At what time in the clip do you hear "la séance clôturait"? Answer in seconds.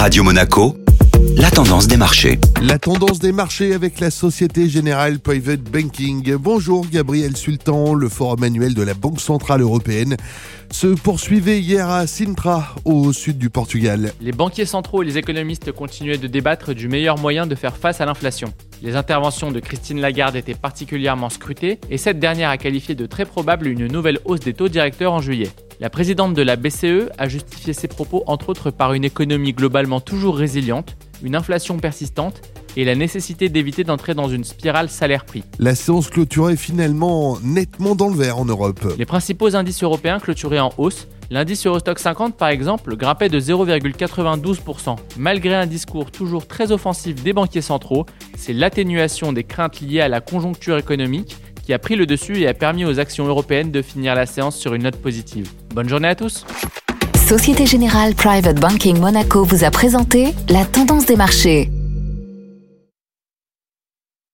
35.58-36.56